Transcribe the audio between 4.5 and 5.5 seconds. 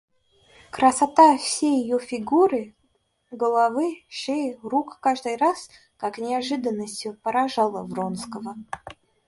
рук каждый